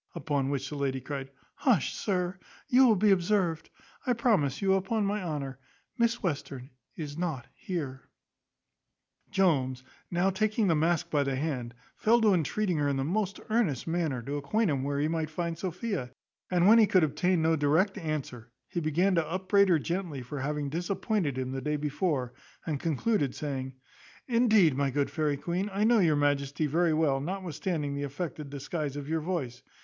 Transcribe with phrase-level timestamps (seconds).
[0.15, 3.69] Upon which the lady cried "Hush, sir, you will be observed.
[4.07, 5.59] I promise you, upon my honour,
[5.95, 8.09] Miss Western is not here."
[9.29, 13.41] Jones, now taking the mask by the hand, fell to entreating her in the most
[13.51, 16.09] earnest manner, to acquaint him where he might find Sophia;
[16.49, 20.39] and when he could obtain no direct answer, he began to upbraid her gently for
[20.39, 22.33] having disappointed him the day before;
[22.65, 23.75] and concluded, saying,
[24.27, 28.95] "Indeed, my good fairy queen, I know your majesty very well, notwithstanding the affected disguise
[28.95, 29.61] of your voice.